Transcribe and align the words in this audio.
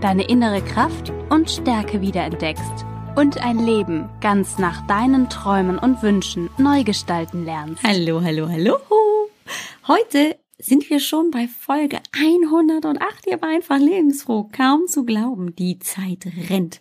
deine 0.00 0.26
innere 0.28 0.62
Kraft 0.62 1.12
und 1.28 1.50
Stärke 1.50 2.00
wiederentdeckst 2.00 2.86
und 3.16 3.44
ein 3.44 3.58
Leben 3.58 4.08
ganz 4.20 4.58
nach 4.58 4.86
deinen 4.86 5.28
Träumen 5.28 5.78
und 5.78 6.02
Wünschen 6.02 6.48
neu 6.56 6.84
gestalten 6.84 7.44
lernst. 7.44 7.82
Hallo, 7.82 8.22
hallo, 8.22 8.48
hallo. 8.48 8.76
Heute 9.86 10.38
sind 10.58 10.88
wir 10.88 11.00
schon 11.00 11.30
bei 11.30 11.48
Folge 11.48 11.98
108. 12.12 13.26
Ihr 13.26 13.42
war 13.42 13.50
einfach 13.50 13.78
lebensfroh. 13.78 14.48
Kaum 14.50 14.86
zu 14.86 15.04
glauben, 15.04 15.54
die 15.54 15.78
Zeit 15.78 16.26
rennt. 16.48 16.80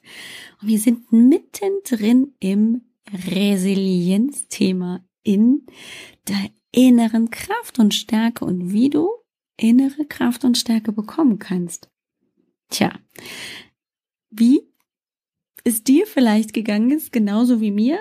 Und 0.61 0.69
wir 0.69 0.79
sind 0.79 1.11
mittendrin 1.11 2.35
im 2.39 2.83
Resilienzthema 3.31 5.03
in 5.23 5.65
der 6.27 6.51
inneren 6.71 7.31
Kraft 7.31 7.79
und 7.79 7.93
Stärke 7.93 8.45
und 8.45 8.71
wie 8.71 8.89
du 8.89 9.09
innere 9.57 10.05
Kraft 10.05 10.45
und 10.45 10.57
Stärke 10.57 10.93
bekommen 10.93 11.37
kannst. 11.39 11.89
Tja, 12.69 12.91
wie 14.29 14.61
es 15.63 15.83
dir 15.83 16.07
vielleicht 16.07 16.53
gegangen 16.53 16.91
ist, 16.91 17.11
genauso 17.11 17.61
wie 17.61 17.71
mir, 17.71 17.99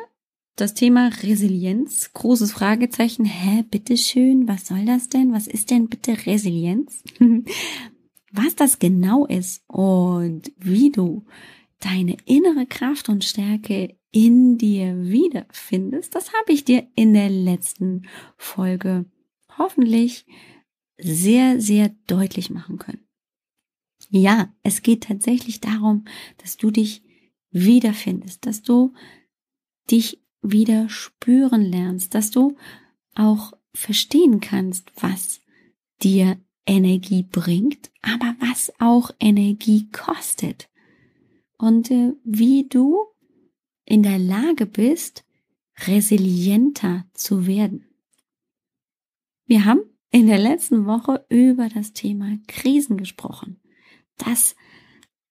das 0.57 0.75
Thema 0.75 1.11
Resilienz, 1.23 2.13
großes 2.15 2.53
Fragezeichen. 2.53 3.25
Hä, 3.25 3.65
bitteschön, 3.71 4.49
was 4.49 4.67
soll 4.67 4.85
das 4.85 5.09
denn? 5.09 5.33
Was 5.33 5.47
ist 5.47 5.71
denn 5.71 5.89
bitte 5.89 6.27
Resilienz? 6.27 7.03
was 8.33 8.57
das 8.57 8.79
genau 8.79 9.27
ist 9.27 9.63
und 9.69 10.53
wie 10.57 10.91
du 10.91 11.25
deine 11.81 12.17
innere 12.25 12.67
Kraft 12.67 13.09
und 13.09 13.25
Stärke 13.25 13.97
in 14.11 14.59
dir 14.59 14.97
wiederfindest, 15.03 16.15
das 16.15 16.33
habe 16.33 16.53
ich 16.53 16.65
dir 16.65 16.89
in 16.95 17.15
der 17.15 17.31
letzten 17.31 18.09
Folge 18.37 19.05
hoffentlich 19.57 20.27
sehr, 20.99 21.61
sehr 21.61 21.91
deutlich 22.07 22.51
machen 22.51 22.79
können. 22.79 23.08
Ja, 24.09 24.53
es 24.63 24.83
geht 24.83 25.05
tatsächlich 25.05 25.61
darum, 25.61 26.05
dass 26.39 26.57
du 26.57 26.71
dich 26.71 27.03
wiederfindest, 27.51 28.47
dass 28.47 28.63
du 28.63 28.95
dich 29.91 30.23
wieder 30.43 30.89
spüren 30.89 31.63
lernst, 31.63 32.15
dass 32.15 32.31
du 32.31 32.57
auch 33.15 33.53
verstehen 33.75 34.41
kannst, 34.41 34.93
was 35.03 35.41
dir 36.03 36.39
Energie 36.67 37.23
bringt, 37.23 37.91
aber 38.03 38.37
was 38.41 38.73
auch 38.79 39.11
Energie 39.19 39.91
kostet. 39.91 40.69
Und 41.57 41.91
äh, 41.91 42.13
wie 42.25 42.69
du 42.69 42.99
in 43.85 44.03
der 44.03 44.19
Lage 44.19 44.67
bist, 44.67 45.25
resilienter 45.87 47.05
zu 47.15 47.47
werden. 47.47 47.87
Wir 49.47 49.65
haben 49.65 49.81
in 50.11 50.27
der 50.27 50.39
letzten 50.39 50.87
Woche 50.87 51.25
über 51.29 51.69
das 51.69 51.93
Thema 51.95 52.39
Krisen 52.47 52.97
gesprochen, 52.97 53.61
dass 54.19 54.57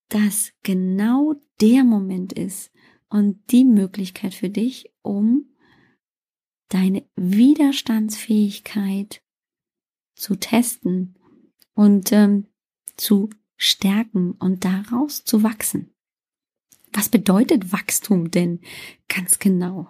das 0.09 0.53
genau 0.63 1.35
der 1.59 1.83
Moment 1.83 2.33
ist, 2.33 2.71
und 3.09 3.51
die 3.51 3.65
Möglichkeit 3.65 4.33
für 4.33 4.49
dich, 4.49 4.91
um 5.01 5.45
deine 6.69 7.05
Widerstandsfähigkeit 7.15 9.21
zu 10.15 10.35
testen 10.35 11.15
und 11.73 12.11
ähm, 12.11 12.47
zu 12.97 13.29
stärken 13.55 14.33
und 14.33 14.65
daraus 14.65 15.23
zu 15.23 15.43
wachsen. 15.43 15.93
Was 16.91 17.07
bedeutet 17.09 17.71
Wachstum 17.71 18.31
denn 18.31 18.59
ganz 19.07 19.39
genau? 19.39 19.87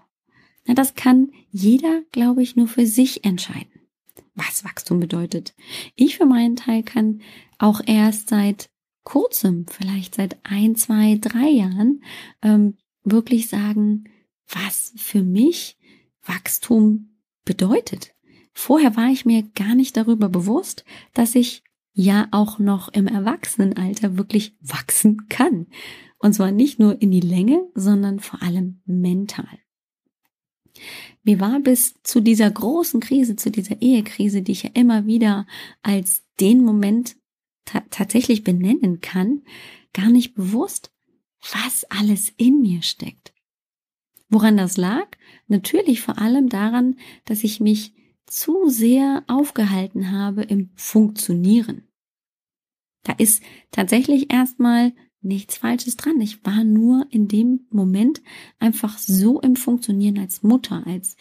Na, 0.65 0.73
das 0.73 0.95
kann 0.95 1.31
jeder, 1.49 2.01
glaube 2.11 2.43
ich, 2.43 2.55
nur 2.55 2.67
für 2.67 2.85
sich 2.85 3.23
entscheiden, 3.23 3.81
was 4.35 4.63
Wachstum 4.63 4.99
bedeutet. 4.99 5.55
Ich 5.95 6.17
für 6.17 6.25
meinen 6.25 6.57
Teil 6.57 6.83
kann 6.83 7.21
auch 7.57 7.81
erst 7.85 8.29
seit 8.29 8.69
kurzem, 9.07 9.65
vielleicht 9.69 10.15
seit 10.15 10.35
ein, 10.43 10.75
zwei, 10.75 11.17
drei 11.21 11.47
Jahren, 11.47 12.03
ähm, 12.41 12.75
wirklich 13.05 13.47
sagen, 13.47 14.03
was 14.49 14.91
für 14.97 15.23
mich 15.23 15.77
Wachstum 16.25 17.21
bedeutet. 17.45 18.13
Vorher 18.51 18.97
war 18.97 19.07
ich 19.07 19.25
mir 19.25 19.43
gar 19.55 19.75
nicht 19.75 19.95
darüber 19.95 20.27
bewusst, 20.27 20.83
dass 21.13 21.35
ich 21.35 21.63
ja 21.93 22.27
auch 22.31 22.59
noch 22.59 22.89
im 22.89 23.07
Erwachsenenalter 23.07 24.17
wirklich 24.17 24.57
wachsen 24.59 25.29
kann. 25.29 25.67
Und 26.19 26.33
zwar 26.33 26.51
nicht 26.51 26.77
nur 26.77 27.01
in 27.01 27.11
die 27.11 27.21
Länge, 27.21 27.65
sondern 27.75 28.19
vor 28.19 28.41
allem 28.41 28.81
mental. 28.85 29.47
Mir 31.23 31.39
war 31.39 31.61
bis 31.61 31.95
zu 32.03 32.19
dieser 32.19 32.51
großen 32.51 32.99
Krise, 32.99 33.37
zu 33.37 33.51
dieser 33.51 33.81
Ehekrise, 33.81 34.41
die 34.41 34.51
ich 34.51 34.63
ja 34.63 34.71
immer 34.73 35.05
wieder 35.05 35.47
als 35.81 36.25
den 36.41 36.61
Moment 36.61 37.15
ta 37.67 37.81
tatsächlich 37.91 38.43
benennen 38.43 39.01
kann, 39.01 39.43
gar 39.93 40.09
nicht 40.09 40.33
bewusst, 40.33 40.91
was 41.53 41.83
alles 41.89 42.33
in 42.37 42.61
mir 42.61 42.81
steckt. 42.81 43.33
Woran 44.29 44.57
das 44.57 44.77
lag? 44.77 45.07
Natürlich 45.47 46.01
vor 46.01 46.17
allem 46.17 46.49
daran, 46.49 46.97
dass 47.25 47.43
ich 47.43 47.59
mich 47.59 47.93
zu 48.25 48.67
sehr 48.67 49.23
aufgehalten 49.27 50.11
habe 50.11 50.43
im 50.43 50.71
Funktionieren. 50.75 51.87
Da 53.03 53.13
ist 53.13 53.41
tatsächlich 53.71 54.33
erstmal 54.33 54.93
nichts 55.21 55.57
Falsches 55.57 55.95
dran. 55.95 56.19
Ich 56.19 56.45
war 56.45 56.63
nur 56.63 57.07
in 57.09 57.27
dem 57.27 57.67
Moment 57.69 58.21
einfach 58.59 58.97
so 58.97 59.39
im 59.39 59.55
Funktionieren 59.55 60.19
als 60.19 60.43
Mutter, 60.43 60.85
als 60.85 61.15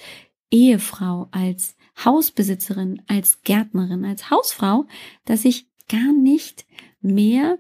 Ehefrau, 0.51 1.29
als 1.31 1.77
Hausbesitzerin, 2.05 3.03
als 3.07 3.43
Gärtnerin, 3.43 4.05
als 4.05 4.31
Hausfrau, 4.31 4.87
dass 5.25 5.45
ich 5.45 5.69
gar 5.89 6.13
nicht 6.13 6.67
mehr 7.01 7.59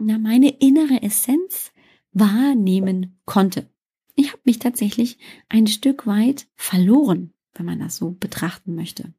na, 0.00 0.18
meine 0.18 0.48
innere 0.60 1.02
Essenz 1.02 1.72
wahrnehmen 2.12 3.20
konnte. 3.26 3.70
Ich 4.14 4.32
habe 4.32 4.42
mich 4.44 4.58
tatsächlich 4.58 5.18
ein 5.48 5.66
Stück 5.66 6.06
weit 6.06 6.48
verloren, 6.56 7.32
wenn 7.54 7.66
man 7.66 7.78
das 7.78 7.96
so 7.96 8.10
betrachten 8.10 8.74
möchte. 8.74 9.14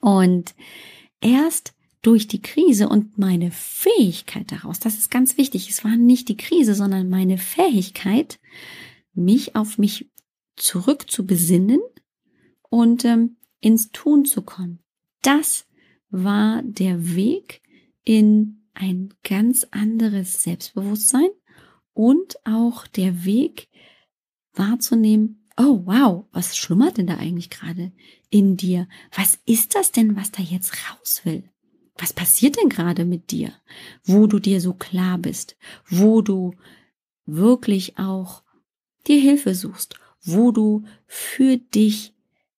Und 0.00 0.54
erst 1.20 1.74
durch 2.00 2.26
die 2.26 2.42
Krise 2.42 2.88
und 2.88 3.18
meine 3.18 3.50
Fähigkeit 3.50 4.50
daraus, 4.50 4.80
das 4.80 4.98
ist 4.98 5.10
ganz 5.10 5.36
wichtig, 5.36 5.68
es 5.68 5.84
war 5.84 5.96
nicht 5.96 6.28
die 6.28 6.36
Krise, 6.36 6.74
sondern 6.74 7.08
meine 7.08 7.38
Fähigkeit, 7.38 8.40
mich 9.14 9.54
auf 9.54 9.78
mich 9.78 10.10
zurück 10.56 11.10
zu 11.10 11.26
besinnen 11.26 11.80
und 12.70 13.04
ähm, 13.04 13.36
ins 13.60 13.90
Tun 13.90 14.24
zu 14.24 14.42
kommen. 14.42 14.80
Das 15.22 15.66
war 16.12 16.62
der 16.62 17.16
Weg 17.16 17.62
in 18.04 18.62
ein 18.74 19.12
ganz 19.24 19.66
anderes 19.70 20.42
Selbstbewusstsein 20.42 21.28
und 21.94 22.36
auch 22.44 22.86
der 22.86 23.24
Weg 23.24 23.68
wahrzunehmen, 24.54 25.44
oh 25.56 25.82
wow, 25.84 26.26
was 26.32 26.56
schlummert 26.56 26.98
denn 26.98 27.06
da 27.06 27.16
eigentlich 27.16 27.50
gerade 27.50 27.92
in 28.30 28.56
dir? 28.56 28.88
Was 29.14 29.38
ist 29.46 29.74
das 29.74 29.92
denn, 29.92 30.16
was 30.16 30.30
da 30.30 30.42
jetzt 30.42 30.74
raus 30.90 31.22
will? 31.24 31.44
Was 31.96 32.12
passiert 32.12 32.56
denn 32.56 32.68
gerade 32.68 33.04
mit 33.04 33.30
dir, 33.30 33.52
wo 34.04 34.26
du 34.26 34.38
dir 34.38 34.60
so 34.60 34.74
klar 34.74 35.18
bist, 35.18 35.56
wo 35.88 36.22
du 36.22 36.54
wirklich 37.26 37.98
auch 37.98 38.42
dir 39.06 39.20
Hilfe 39.20 39.54
suchst, 39.54 39.96
wo 40.22 40.52
du 40.52 40.84
für 41.06 41.56
dich 41.56 42.14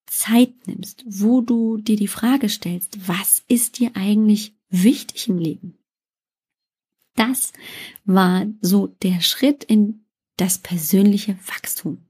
Zeit 0.07 0.67
nimmst, 0.67 1.03
wo 1.07 1.41
du 1.41 1.77
dir 1.77 1.95
die 1.95 2.07
Frage 2.07 2.49
stellst, 2.49 3.07
was 3.07 3.43
ist 3.47 3.79
dir 3.79 3.91
eigentlich 3.95 4.55
wichtig 4.69 5.27
im 5.27 5.37
Leben? 5.37 5.77
Das 7.15 7.53
war 8.03 8.45
so 8.61 8.87
der 8.87 9.21
Schritt 9.21 9.63
in 9.63 10.05
das 10.37 10.57
persönliche 10.57 11.37
Wachstum. 11.47 12.05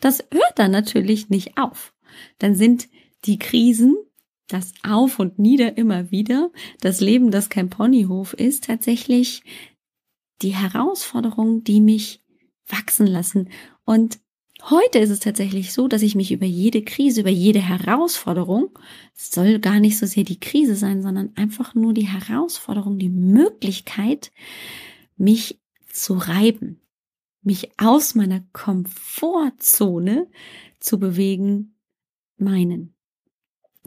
Das 0.00 0.24
hört 0.32 0.58
dann 0.58 0.72
natürlich 0.72 1.28
nicht 1.28 1.56
auf. 1.56 1.94
Dann 2.38 2.56
sind 2.56 2.88
die 3.24 3.38
Krisen, 3.38 3.96
das 4.48 4.72
Auf 4.82 5.20
und 5.20 5.38
Nieder 5.38 5.76
immer 5.76 6.10
wieder, 6.10 6.50
das 6.80 7.00
Leben, 7.00 7.30
das 7.30 7.50
kein 7.50 7.70
Ponyhof 7.70 8.32
ist, 8.34 8.64
tatsächlich 8.64 9.44
die 10.42 10.56
Herausforderungen, 10.56 11.62
die 11.62 11.80
mich 11.80 12.20
wachsen 12.66 13.06
lassen. 13.06 13.50
Und 13.84 14.18
Heute 14.68 14.98
ist 14.98 15.10
es 15.10 15.20
tatsächlich 15.20 15.72
so, 15.72 15.88
dass 15.88 16.02
ich 16.02 16.14
mich 16.14 16.32
über 16.32 16.44
jede 16.44 16.82
Krise, 16.82 17.22
über 17.22 17.30
jede 17.30 17.60
Herausforderung, 17.60 18.78
es 19.16 19.30
soll 19.30 19.58
gar 19.58 19.80
nicht 19.80 19.96
so 19.96 20.04
sehr 20.06 20.24
die 20.24 20.40
Krise 20.40 20.76
sein, 20.76 21.02
sondern 21.02 21.32
einfach 21.36 21.74
nur 21.74 21.94
die 21.94 22.06
Herausforderung, 22.06 22.98
die 22.98 23.08
Möglichkeit, 23.08 24.32
mich 25.16 25.60
zu 25.90 26.14
reiben, 26.14 26.80
mich 27.42 27.70
aus 27.78 28.14
meiner 28.14 28.40
Komfortzone 28.52 30.28
zu 30.78 30.98
bewegen, 30.98 31.74
meinen. 32.36 32.94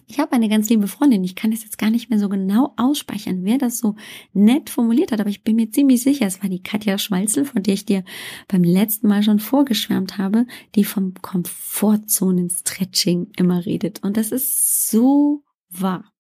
Ich 0.08 0.20
habe 0.20 0.34
eine 0.34 0.50
ganz 0.50 0.70
liebe 0.70 0.88
Freundin, 0.88 1.24
ich 1.24 1.36
kann 1.36 1.52
es 1.52 1.64
jetzt 1.64 1.78
gar 1.78 1.90
nicht 1.90 2.10
mehr 2.10 2.20
so 2.20 2.30
genau 2.30 2.74
ausspeichern, 2.78 3.44
wer 3.44 3.58
das 3.58 3.80
so 3.80 3.96
nett 4.34 4.70
formuliert 4.70 5.12
hat, 5.12 5.20
aber 5.20 5.30
ich 5.30 5.44
bin 5.44 5.56
mir 5.56 5.72
ziemlich 5.72 6.04
sicher, 6.04 6.26
es 6.26 6.42
war 6.42 6.50
die 6.50 6.62
Katja 6.62 6.98
Schwalzel, 6.98 7.46
von 7.46 7.64
der 7.64 7.74
ich 7.74 7.86
dir 7.86 8.04
beim 8.48 8.64
letzten 8.64 9.08
Mal 9.08 9.24
schon 9.24 9.40
vorgeschwärmt 9.40 10.18
habe, 10.18 10.46
die 10.76 10.84
vom 10.84 11.14
Komfortzonen-Stretching 11.22 13.32
immer 13.38 13.66
redet. 13.66 14.04
Und 14.04 14.18
das 14.18 14.32
ist 14.32 14.90
so 14.90 15.44
wahr. 15.70 16.12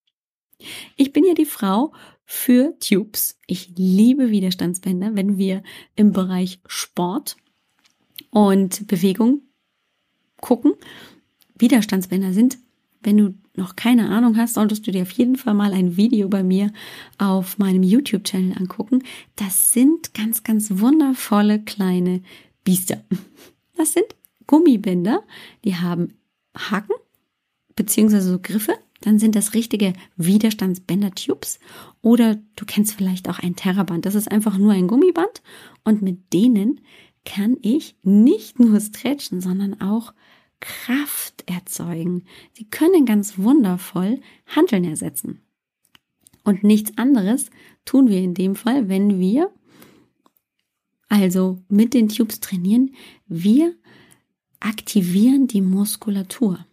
Ich 0.95 1.11
bin 1.11 1.25
ja 1.25 1.33
die 1.33 1.45
Frau 1.45 1.93
für 2.25 2.77
Tubes. 2.79 3.37
Ich 3.47 3.73
liebe 3.75 4.31
Widerstandsbänder, 4.31 5.15
wenn 5.15 5.37
wir 5.37 5.61
im 5.95 6.13
Bereich 6.13 6.61
Sport 6.67 7.35
und 8.31 8.87
Bewegung 8.87 9.41
gucken. 10.39 10.73
Widerstandsbänder 11.57 12.33
sind, 12.33 12.57
wenn 13.01 13.17
du 13.17 13.33
noch 13.55 13.75
keine 13.75 14.09
Ahnung 14.09 14.37
hast, 14.37 14.55
solltest 14.55 14.85
du 14.87 14.91
dir 14.91 15.03
auf 15.03 15.11
jeden 15.11 15.35
Fall 15.35 15.53
mal 15.53 15.73
ein 15.73 15.95
Video 15.95 16.27
bei 16.27 16.43
mir 16.43 16.71
auf 17.17 17.57
meinem 17.57 17.83
YouTube-Channel 17.83 18.57
angucken. 18.57 19.03
Das 19.35 19.71
sind 19.71 20.13
ganz, 20.13 20.43
ganz 20.43 20.79
wundervolle 20.79 21.59
kleine 21.59 22.21
Biester. 22.63 23.03
Das 23.75 23.93
sind 23.93 24.05
Gummibänder, 24.47 25.23
die 25.63 25.75
haben 25.75 26.13
Haken 26.55 26.93
beziehungsweise 27.75 28.31
so 28.31 28.39
Griffe. 28.39 28.75
Dann 29.01 29.19
sind 29.19 29.35
das 29.35 29.53
richtige 29.53 29.93
Widerstandsbänder-Tubes. 30.15 31.59
Oder 32.01 32.35
du 32.55 32.65
kennst 32.65 32.93
vielleicht 32.93 33.27
auch 33.27 33.39
ein 33.39 33.55
Terraband. 33.55 34.05
Das 34.05 34.15
ist 34.15 34.31
einfach 34.31 34.57
nur 34.57 34.71
ein 34.71 34.87
Gummiband. 34.87 35.41
Und 35.83 36.01
mit 36.01 36.31
denen 36.31 36.79
kann 37.25 37.57
ich 37.61 37.95
nicht 38.03 38.59
nur 38.59 38.79
stretchen, 38.79 39.41
sondern 39.41 39.81
auch 39.81 40.13
Kraft 40.63 41.43
erzeugen. 41.45 42.23
Sie 42.53 42.63
können 42.63 43.05
ganz 43.05 43.37
wundervoll 43.37 44.21
Handeln 44.47 44.85
ersetzen. 44.85 45.41
Und 46.45 46.63
nichts 46.63 46.97
anderes 46.97 47.49
tun 47.83 48.07
wir 48.07 48.19
in 48.19 48.33
dem 48.33 48.55
Fall, 48.55 48.87
wenn 48.87 49.19
wir 49.19 49.51
also 51.09 51.61
mit 51.67 51.93
den 51.93 52.07
Tubes 52.07 52.39
trainieren. 52.39 52.95
Wir 53.27 53.75
aktivieren 54.61 55.47
die 55.47 55.61
Muskulatur. 55.61 56.65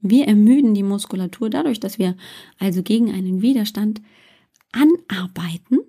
Wir 0.00 0.26
ermüden 0.28 0.74
die 0.74 0.84
Muskulatur 0.84 1.50
dadurch, 1.50 1.80
dass 1.80 1.98
wir 1.98 2.16
also 2.58 2.84
gegen 2.84 3.10
einen 3.12 3.42
Widerstand 3.42 4.00
anarbeiten 4.70 5.80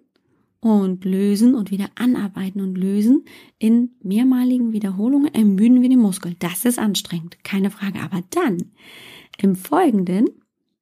und 0.68 1.06
lösen 1.06 1.56
und 1.56 1.72
wieder 1.72 1.90
anarbeiten 1.96 2.62
und 2.62 2.76
lösen. 2.76 3.26
In 3.58 3.92
mehrmaligen 4.02 4.74
Wiederholungen 4.74 5.34
ermüden 5.34 5.82
wir 5.82 5.90
den 5.90 6.00
Muskel. 6.00 6.36
Das 6.40 6.66
ist 6.66 6.80
anstrengend, 6.80 7.44
keine 7.44 7.72
Frage. 7.72 8.00
Aber 8.00 8.24
dann 8.30 8.72
im 9.38 9.56
Folgenden, 9.56 10.30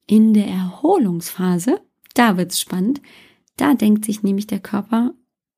in 0.07 0.33
der 0.33 0.47
Erholungsphase, 0.47 1.81
da 2.13 2.37
wird's 2.37 2.59
spannend. 2.59 3.01
Da 3.57 3.73
denkt 3.73 4.05
sich 4.05 4.23
nämlich 4.23 4.47
der 4.47 4.59
Körper, 4.59 5.13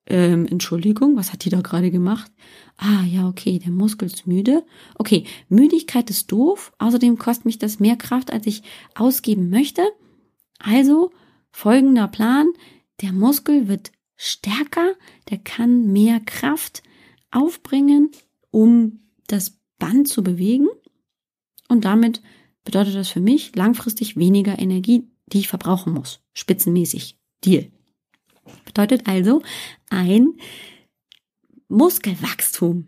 ähm, 0.09 0.45
Entschuldigung, 0.45 1.17
was 1.17 1.33
hat 1.33 1.43
die 1.43 1.49
da 1.49 1.61
gerade 1.61 1.91
gemacht? 1.91 2.31
Ah, 2.77 3.03
ja, 3.03 3.27
okay, 3.27 3.59
der 3.59 3.71
Muskel 3.71 4.07
ist 4.07 4.25
müde. 4.25 4.65
Okay, 4.97 5.25
Müdigkeit 5.49 6.09
ist 6.09 6.31
doof. 6.31 6.71
Außerdem 6.79 7.17
kostet 7.17 7.45
mich 7.45 7.59
das 7.59 7.79
mehr 7.79 7.97
Kraft, 7.97 8.31
als 8.31 8.47
ich 8.47 8.63
ausgeben 8.95 9.49
möchte. 9.49 9.83
Also, 10.59 11.11
folgender 11.51 12.07
Plan. 12.07 12.47
Der 13.01 13.11
Muskel 13.11 13.67
wird 13.67 13.91
stärker, 14.17 14.95
der 15.29 15.37
kann 15.37 15.93
mehr 15.93 16.19
Kraft 16.19 16.83
aufbringen, 17.31 18.11
um 18.51 18.99
das 19.27 19.59
Band 19.79 20.07
zu 20.07 20.23
bewegen. 20.23 20.67
Und 21.69 21.85
damit 21.85 22.21
bedeutet 22.63 22.95
das 22.95 23.09
für 23.09 23.21
mich 23.21 23.55
langfristig 23.55 24.17
weniger 24.17 24.59
Energie, 24.59 25.07
die 25.27 25.39
ich 25.39 25.47
verbrauchen 25.47 25.93
muss. 25.93 26.21
Spitzenmäßig. 26.33 27.17
Deal. 27.45 27.71
Bedeutet 28.65 29.07
also 29.07 29.41
ein 29.89 30.33
Muskelwachstum. 31.67 32.87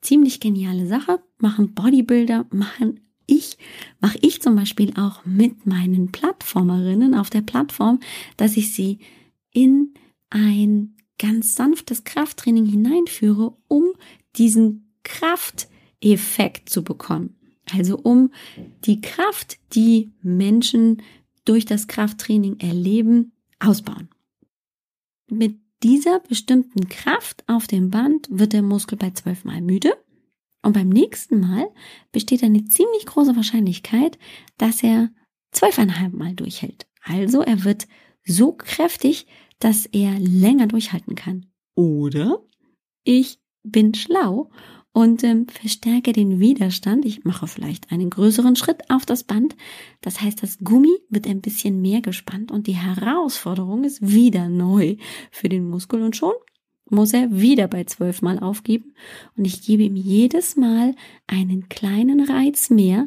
Ziemlich 0.00 0.40
geniale 0.40 0.86
Sache. 0.86 1.22
Machen 1.38 1.74
Bodybuilder, 1.74 2.46
machen 2.50 3.00
ich, 3.26 3.58
mache 4.00 4.18
ich 4.22 4.42
zum 4.42 4.56
Beispiel 4.56 4.92
auch 4.96 5.24
mit 5.24 5.66
meinen 5.66 6.10
Plattformerinnen 6.10 7.14
auf 7.14 7.30
der 7.30 7.42
Plattform, 7.42 8.00
dass 8.36 8.56
ich 8.56 8.74
sie 8.74 8.98
in 9.52 9.94
ein 10.30 10.96
ganz 11.18 11.54
sanftes 11.54 12.04
Krafttraining 12.04 12.66
hineinführe, 12.66 13.56
um 13.68 13.92
diesen 14.36 14.94
Krafteffekt 15.02 16.70
zu 16.70 16.82
bekommen. 16.82 17.36
Also 17.72 17.98
um 17.98 18.32
die 18.84 19.00
Kraft, 19.00 19.58
die 19.74 20.12
Menschen 20.22 21.02
durch 21.44 21.64
das 21.64 21.88
Krafttraining 21.88 22.58
erleben, 22.58 23.32
ausbauen. 23.58 24.08
Mit 25.28 25.60
dieser 25.82 26.20
bestimmten 26.20 26.88
Kraft 26.88 27.44
auf 27.46 27.66
dem 27.66 27.90
Band 27.90 28.28
wird 28.30 28.52
der 28.52 28.62
Muskel 28.62 28.98
bei 28.98 29.10
zwölfmal 29.10 29.60
müde 29.60 29.92
und 30.62 30.72
beim 30.72 30.88
nächsten 30.88 31.40
Mal 31.40 31.68
besteht 32.12 32.42
eine 32.42 32.64
ziemlich 32.66 33.06
große 33.06 33.36
Wahrscheinlichkeit, 33.36 34.18
dass 34.58 34.82
er 34.82 35.10
zwölfeinhalb 35.52 36.12
Mal 36.12 36.34
durchhält. 36.34 36.86
Also 37.02 37.40
er 37.40 37.64
wird 37.64 37.88
so 38.24 38.52
kräftig, 38.52 39.26
dass 39.60 39.86
er 39.86 40.18
länger 40.18 40.66
durchhalten 40.66 41.14
kann. 41.14 41.46
Oder 41.76 42.42
ich 43.04 43.38
bin 43.62 43.94
schlau 43.94 44.50
und 44.92 45.22
ähm, 45.22 45.46
verstärke 45.46 46.12
den 46.12 46.40
Widerstand. 46.40 47.04
Ich 47.04 47.24
mache 47.24 47.46
vielleicht 47.46 47.92
einen 47.92 48.10
größeren 48.10 48.56
Schritt 48.56 48.90
auf 48.90 49.06
das 49.06 49.22
Band. 49.24 49.54
Das 50.00 50.20
heißt, 50.20 50.42
das 50.42 50.58
Gummi 50.58 50.96
wird 51.08 51.26
ein 51.26 51.40
bisschen 51.40 51.80
mehr 51.80 52.00
gespannt 52.00 52.50
und 52.50 52.66
die 52.66 52.76
Herausforderung 52.76 53.84
ist 53.84 54.06
wieder 54.06 54.48
neu 54.48 54.96
für 55.30 55.48
den 55.48 55.68
Muskel 55.68 56.02
und 56.02 56.16
schon 56.16 56.34
muss 56.90 57.12
er 57.12 57.30
wieder 57.30 57.68
bei 57.68 57.84
zwölf 57.84 58.20
Mal 58.20 58.40
aufgeben 58.40 58.94
und 59.36 59.44
ich 59.44 59.62
gebe 59.62 59.84
ihm 59.84 59.94
jedes 59.94 60.56
Mal 60.56 60.96
einen 61.28 61.68
kleinen 61.68 62.20
Reiz 62.20 62.68
mehr, 62.68 63.06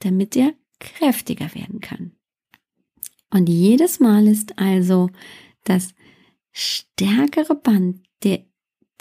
damit 0.00 0.36
er 0.36 0.52
kräftiger 0.78 1.54
werden 1.54 1.80
kann. 1.80 2.12
Und 3.30 3.48
jedes 3.48 3.98
Mal 3.98 4.28
ist 4.28 4.58
also 4.58 5.08
das 5.64 5.94
stärkere 6.52 7.54
Band, 7.54 8.02
der 8.22 8.44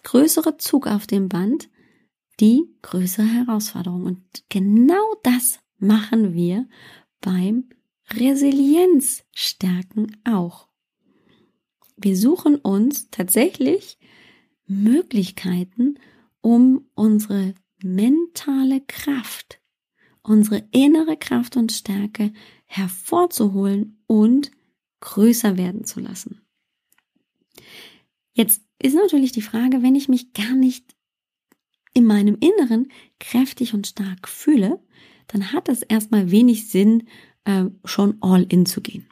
größere 0.03 0.58
Zug 0.58 0.88
auf 0.88 1.08
dem 1.08 1.29
Band, 1.29 1.70
die 2.39 2.63
größere 2.82 3.25
Herausforderung. 3.25 4.05
Und 4.05 4.22
genau 4.50 5.15
das 5.24 5.60
machen 5.77 6.34
wir 6.34 6.67
beim 7.22 7.70
Resilienzstärken 8.12 10.17
auch. 10.25 10.67
Wir 11.96 12.17
suchen 12.17 12.55
uns 12.55 13.10
tatsächlich 13.12 14.00
Möglichkeiten, 14.65 16.00
um 16.41 16.88
unsere 16.96 17.53
mentale 17.82 18.82
Kraft, 18.82 19.62
unsere 20.22 20.67
innere 20.72 21.17
Kraft 21.17 21.55
und 21.55 21.72
Stärke 21.72 22.34
hervorzuholen 22.65 24.03
und 24.08 24.51
größer 25.00 25.58
werden 25.58 25.86
zu 25.86 26.00
lassen. 26.00 26.42
Jetzt 28.34 28.63
ist 28.80 28.96
natürlich 28.96 29.32
die 29.32 29.42
Frage, 29.42 29.82
wenn 29.82 29.96
ich 29.96 30.10
mich 30.10 30.34
gar 30.34 30.56
nicht 30.56 30.96
in 31.94 32.06
meinem 32.06 32.38
Inneren 32.40 32.92
kräftig 33.20 33.74
und 33.74 33.88
stark 33.88 34.28
fühle, 34.28 34.84
dann 35.28 35.54
hat 35.54 35.70
es 35.70 35.84
erstmal 35.84 36.32
wenig 36.32 36.68
Sinn, 36.70 37.08
äh, 37.46 37.66
schon 37.86 38.18
all 38.22 38.44
in 38.44 38.66
zu 38.66 38.82
gehen. 38.82 39.08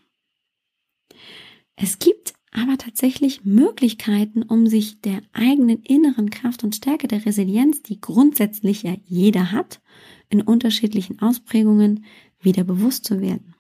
Es 1.76 2.00
gibt 2.00 2.34
aber 2.52 2.78
tatsächlich 2.78 3.46
Möglichkeiten, 3.46 4.44
um 4.44 4.68
sich 4.68 5.00
der 5.02 5.22
eigenen 5.32 5.82
inneren 5.84 6.30
Kraft 6.30 6.64
und 6.64 6.76
Stärke 6.76 7.08
der 7.08 7.26
Resilienz, 7.26 7.82
die 7.82 8.02
grundsätzlich 8.02 8.84
ja 8.84 8.96
jeder 9.06 9.52
hat, 9.52 9.82
in 10.30 10.42
unterschiedlichen 10.42 11.20
Ausprägungen 11.20 12.06
wieder 12.40 12.64
bewusst 12.64 13.06
zu 13.06 13.22
werden. 13.22 13.56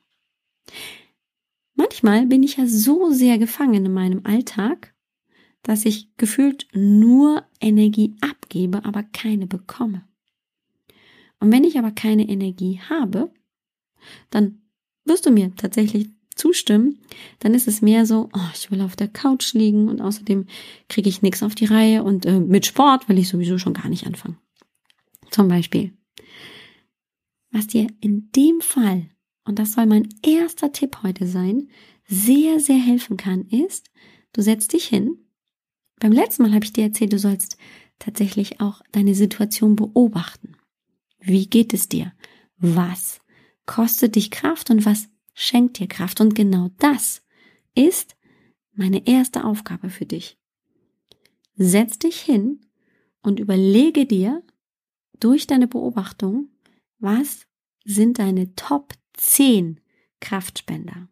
Manchmal 1.76 2.26
bin 2.26 2.44
ich 2.44 2.58
ja 2.58 2.68
so 2.68 3.12
sehr 3.12 3.38
gefangen 3.38 3.86
in 3.86 3.94
meinem 3.94 4.22
Alltag, 4.26 4.91
dass 5.64 5.86
ich 5.86 6.16
gefühlt 6.18 6.68
nur 6.74 7.44
Energie 7.60 8.16
abgebe, 8.22 8.84
aber 8.86 9.04
keine 9.04 9.48
bekomme. 9.48 10.04
Und 11.40 11.52
wenn 11.52 11.64
ich 11.64 11.78
aber 11.78 11.92
keine 11.92 12.28
Energie 12.28 12.80
habe, 12.90 13.32
dann 14.30 14.62
wirst 15.06 15.26
du 15.26 15.32
mir 15.32 15.56
tatsächlich 15.56 16.10
zustimmen, 16.36 17.00
dann 17.40 17.54
ist 17.54 17.68
es 17.68 17.82
mehr 17.82 18.06
so, 18.06 18.30
oh, 18.34 18.50
ich 18.54 18.72
will 18.72 18.82
auf 18.82 18.96
der 18.96 19.08
Couch 19.08 19.54
liegen 19.54 19.90
und 19.90 20.02
außerdem 20.02 20.46
kriege 20.88 21.10
ich 21.10 21.22
nichts 21.22 21.44
auf 21.44 21.56
die 21.56 21.66
Reihe 21.66 22.04
und 22.04 22.26
äh, 22.26 22.40
mit 22.40 22.66
Sport 22.66 23.10
will 23.10 23.20
ich 23.20 23.30
sowieso 23.30 23.58
schon 23.58 23.74
gar 23.74 23.90
nicht 23.90 24.08
anfangen. 24.08 24.38
Zum 25.30 25.48
Beispiel. 25.48 25.94
Was 27.52 27.68
dir 27.68 27.88
in 28.00 28.32
dem 28.32 28.62
Fall, 28.62 29.10
und 29.44 29.60
das 29.60 29.74
soll 29.74 29.86
mein 29.86 30.08
erster 30.26 30.72
Tipp 30.72 31.00
heute 31.04 31.28
sein, 31.28 31.70
sehr, 32.08 32.60
sehr 32.60 32.78
helfen 32.78 33.18
kann, 33.18 33.46
ist, 33.48 33.92
du 34.34 34.42
setzt 34.42 34.74
dich 34.74 34.86
hin 34.86 35.18
Beim 36.02 36.14
letzten 36.14 36.42
Mal 36.42 36.54
habe 36.54 36.66
ich 36.66 36.74
dir 36.74 36.86
erzählt, 36.86 37.14
du 37.14 37.20
sollst 37.20 37.58
tatsächlich 38.00 38.60
auch 38.60 38.82
deine 38.92 39.14
Situation 39.14 39.76
beobachten. 39.76 40.58
Wie 41.20 41.46
geht 41.46 41.76
es 41.76 41.88
dir? 41.90 42.12
Was 42.58 43.22
kostet 43.68 44.16
dich 44.16 44.32
Kraft 44.32 44.72
und 44.72 44.84
was 44.84 45.10
schenkt 45.36 45.78
dir 45.78 45.88
Kraft? 45.88 46.20
Und 46.20 46.34
genau 46.34 46.72
das 46.80 47.22
ist 47.76 48.16
meine 48.74 49.06
erste 49.06 49.44
Aufgabe 49.46 49.92
für 49.92 50.08
dich. 50.08 50.40
Setz 51.54 52.00
dich 52.00 52.20
hin 52.20 52.62
und 53.22 53.40
überlege 53.40 54.08
dir 54.08 54.42
durch 55.20 55.46
deine 55.46 55.68
Beobachtung, 55.68 56.50
was 56.98 57.46
sind 57.86 58.18
deine 58.18 58.56
Top 58.56 58.94
10 59.14 59.80
Kraftspender? 60.20 61.10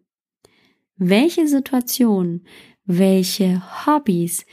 Welche 0.96 1.48
Situationen, 1.48 2.48
welche 2.86 3.86
Hobbys, 3.86 4.48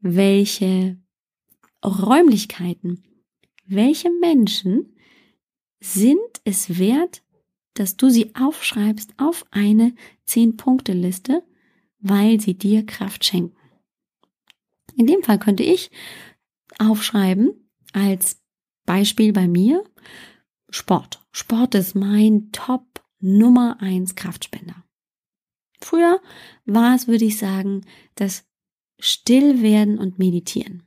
welche 0.00 0.98
Räumlichkeiten, 1.84 3.04
welche 3.66 4.10
Menschen 4.10 4.96
sind 5.80 6.18
es 6.44 6.78
wert, 6.78 7.22
dass 7.74 7.96
du 7.96 8.10
sie 8.10 8.34
aufschreibst 8.34 9.14
auf 9.18 9.46
eine 9.50 9.94
10-Punkte-Liste, 10.26 11.44
weil 12.00 12.40
sie 12.40 12.54
dir 12.54 12.84
Kraft 12.84 13.24
schenken. 13.24 13.56
In 14.96 15.06
dem 15.06 15.22
Fall 15.22 15.38
könnte 15.38 15.62
ich 15.62 15.90
aufschreiben 16.78 17.70
als 17.92 18.40
Beispiel 18.84 19.32
bei 19.32 19.46
mir 19.46 19.84
Sport. 20.70 21.24
Sport 21.30 21.74
ist 21.76 21.94
mein 21.94 22.50
Top 22.52 23.04
Nummer 23.20 23.80
eins 23.80 24.14
Kraftspender. 24.14 24.84
Früher 25.80 26.20
war 26.64 26.94
es, 26.94 27.06
würde 27.06 27.24
ich 27.24 27.38
sagen, 27.38 27.86
das 28.16 28.47
Stillwerden 28.98 29.98
und 29.98 30.18
Meditieren. 30.18 30.82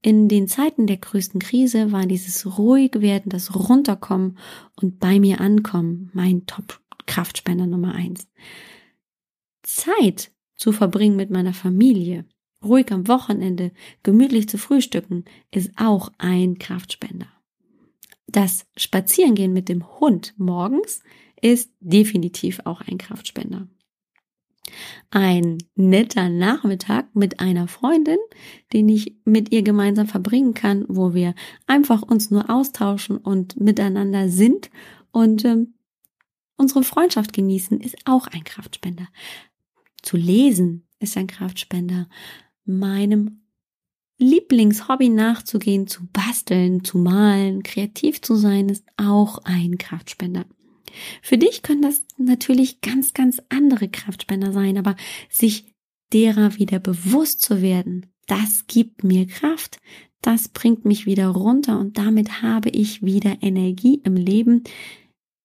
In 0.00 0.28
den 0.28 0.48
Zeiten 0.48 0.86
der 0.86 0.96
größten 0.96 1.40
Krise 1.40 1.92
war 1.92 2.06
dieses 2.06 2.58
ruhig 2.58 3.00
werden, 3.00 3.30
das 3.30 3.54
Runterkommen 3.54 4.38
und 4.80 4.98
bei 4.98 5.20
mir 5.20 5.40
ankommen 5.40 6.10
mein 6.12 6.46
Top-Kraftspender 6.46 7.66
Nummer 7.66 7.94
eins. 7.94 8.28
Zeit 9.62 10.32
zu 10.56 10.72
verbringen 10.72 11.16
mit 11.16 11.30
meiner 11.30 11.54
Familie, 11.54 12.24
ruhig 12.62 12.90
am 12.92 13.06
Wochenende, 13.08 13.72
gemütlich 14.02 14.48
zu 14.48 14.58
frühstücken, 14.58 15.24
ist 15.50 15.70
auch 15.76 16.10
ein 16.18 16.58
Kraftspender. 16.58 17.28
Das 18.26 18.66
Spazierengehen 18.76 19.52
mit 19.52 19.68
dem 19.68 20.00
Hund 20.00 20.34
morgens 20.36 21.02
ist 21.40 21.70
definitiv 21.80 22.60
auch 22.64 22.80
ein 22.80 22.98
Kraftspender 22.98 23.68
ein 25.10 25.58
netter 25.74 26.28
Nachmittag 26.28 27.14
mit 27.14 27.40
einer 27.40 27.68
Freundin, 27.68 28.18
den 28.72 28.88
ich 28.88 29.16
mit 29.24 29.52
ihr 29.52 29.62
gemeinsam 29.62 30.06
verbringen 30.06 30.54
kann, 30.54 30.84
wo 30.88 31.14
wir 31.14 31.34
einfach 31.66 32.02
uns 32.02 32.30
nur 32.30 32.50
austauschen 32.50 33.16
und 33.16 33.60
miteinander 33.60 34.28
sind 34.28 34.70
und 35.10 35.44
ähm, 35.44 35.74
unsere 36.56 36.82
Freundschaft 36.82 37.32
genießen, 37.32 37.80
ist 37.80 37.96
auch 38.04 38.26
ein 38.26 38.44
Kraftspender. 38.44 39.08
Zu 40.02 40.16
lesen 40.16 40.86
ist 40.98 41.16
ein 41.16 41.26
Kraftspender. 41.26 42.08
Meinem 42.64 43.42
Lieblingshobby 44.18 45.08
nachzugehen, 45.08 45.86
zu 45.86 46.06
basteln, 46.12 46.84
zu 46.84 46.98
malen, 46.98 47.62
kreativ 47.62 48.22
zu 48.22 48.36
sein, 48.36 48.68
ist 48.68 48.84
auch 48.96 49.38
ein 49.44 49.78
Kraftspender. 49.78 50.44
Für 51.22 51.38
dich 51.38 51.62
können 51.62 51.82
das 51.82 52.02
natürlich 52.16 52.80
ganz, 52.80 53.14
ganz 53.14 53.40
andere 53.48 53.88
Kraftspender 53.88 54.52
sein, 54.52 54.78
aber 54.78 54.96
sich 55.30 55.66
derer 56.12 56.56
wieder 56.58 56.78
bewusst 56.78 57.42
zu 57.42 57.62
werden, 57.62 58.06
das 58.26 58.66
gibt 58.66 59.02
mir 59.02 59.26
Kraft, 59.26 59.78
das 60.20 60.48
bringt 60.48 60.84
mich 60.84 61.06
wieder 61.06 61.28
runter 61.28 61.78
und 61.78 61.98
damit 61.98 62.42
habe 62.42 62.68
ich 62.68 63.02
wieder 63.02 63.38
Energie 63.40 64.00
im 64.04 64.14
Leben, 64.14 64.62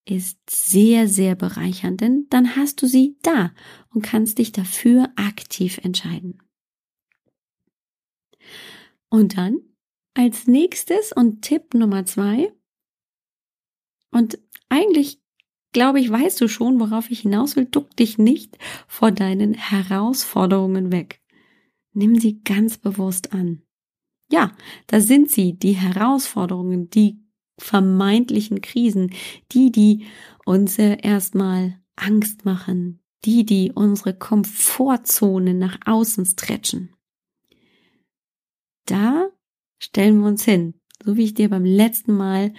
ist 0.06 0.38
sehr, 0.50 1.08
sehr 1.08 1.36
bereichernd, 1.36 2.02
denn 2.02 2.28
dann 2.30 2.56
hast 2.56 2.82
du 2.82 2.88
sie 2.88 3.18
da 3.24 3.54
und 3.90 4.04
kannst 4.04 4.38
dich 4.38 4.52
dafür 4.52 5.12
aktiv 5.16 5.80
entscheiden. 5.84 6.42
Und 9.10 9.38
dann 9.38 9.60
als 10.14 10.48
nächstes 10.48 11.12
und 11.12 11.42
Tipp 11.42 11.74
Nummer 11.74 12.06
zwei, 12.06 12.52
und 14.12 14.40
eigentlich 14.70 15.20
glaube 15.72 16.00
ich, 16.00 16.10
weißt 16.10 16.40
du 16.42 16.48
schon, 16.48 16.80
worauf 16.80 17.10
ich 17.12 17.22
hinaus 17.22 17.56
will. 17.56 17.66
Duck 17.66 17.96
dich 17.96 18.18
nicht 18.18 18.58
vor 18.88 19.12
deinen 19.12 19.54
Herausforderungen 19.54 20.92
weg. 20.92 21.22
Nimm 21.94 22.20
sie 22.20 22.42
ganz 22.44 22.78
bewusst 22.78 23.34
an. 23.34 23.62
Ja, 24.32 24.56
da 24.88 25.00
sind 25.00 25.32
sie, 25.32 25.58
die 25.58 25.74
Herausforderungen, 25.74 26.90
die 26.90 27.20
vermeintlichen 27.60 28.62
Krisen, 28.62 29.14
die, 29.52 29.72
die 29.72 30.06
uns 30.46 30.78
erstmal 30.78 31.80
Angst 31.96 32.46
machen, 32.46 33.00
die, 33.26 33.46
die 33.46 33.72
unsere 33.74 34.14
Komfortzone 34.14 35.54
nach 35.54 35.80
außen 35.86 36.26
stretchen. 36.26 36.94
Da 38.86 39.30
stellen 39.80 40.20
wir 40.20 40.28
uns 40.28 40.44
hin, 40.44 40.76
so 41.04 41.18
wie 41.18 41.24
ich 41.24 41.34
dir 41.34 41.50
beim 41.50 41.66
letzten 41.66 42.16
Mal 42.16 42.54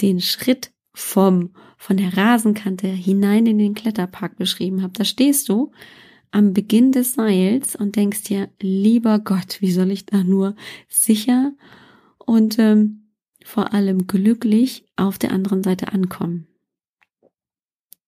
den 0.00 0.20
Schritt 0.20 0.72
vom, 0.94 1.54
von 1.78 1.96
der 1.96 2.16
Rasenkante 2.16 2.88
hinein 2.88 3.46
in 3.46 3.58
den 3.58 3.74
Kletterpark 3.74 4.36
beschrieben 4.36 4.82
habe. 4.82 4.92
Da 4.92 5.04
stehst 5.04 5.48
du 5.48 5.72
am 6.30 6.52
Beginn 6.52 6.92
des 6.92 7.14
Seils 7.14 7.76
und 7.76 7.96
denkst 7.96 8.24
dir, 8.24 8.50
lieber 8.60 9.20
Gott, 9.20 9.60
wie 9.60 9.70
soll 9.70 9.90
ich 9.92 10.04
da 10.04 10.24
nur 10.24 10.56
sicher 10.88 11.52
und 12.18 12.58
ähm, 12.58 13.12
vor 13.44 13.72
allem 13.72 14.06
glücklich 14.06 14.84
auf 14.96 15.16
der 15.16 15.32
anderen 15.32 15.62
Seite 15.62 15.92
ankommen. 15.92 16.48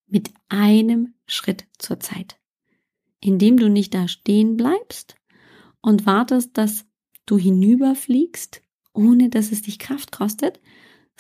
Mit 0.07 0.31
einem 0.49 1.15
Schritt 1.27 1.67
zur 1.79 2.00
Zeit. 2.00 2.39
Indem 3.21 3.57
du 3.57 3.69
nicht 3.69 3.95
da 3.95 4.09
stehen 4.09 4.57
bleibst 4.57 5.15
und 5.81 6.05
wartest, 6.05 6.59
dass 6.59 6.87
du 7.25 7.39
hinüberfliegst, 7.39 8.62
ohne 8.93 9.31
dass 9.31 9.53
es 9.53 9.62
dich 9.62 9.79
Kraft 9.79 10.11
kostet, 10.11 10.61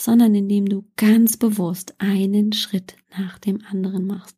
sondern 0.00 0.34
indem 0.34 0.66
du 0.66 0.86
ganz 0.96 1.36
bewusst 1.36 1.94
einen 1.98 2.52
Schritt 2.52 2.96
nach 3.16 3.38
dem 3.38 3.62
anderen 3.70 4.06
machst. 4.06 4.36